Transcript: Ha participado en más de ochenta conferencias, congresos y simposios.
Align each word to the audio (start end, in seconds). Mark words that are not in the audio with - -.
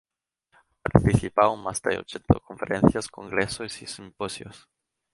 Ha 0.55 0.89
participado 0.89 1.53
en 1.53 1.61
más 1.61 1.79
de 1.83 1.99
ochenta 1.99 2.39
conferencias, 2.39 3.07
congresos 3.07 3.83
y 3.83 3.85
simposios. 3.85 4.67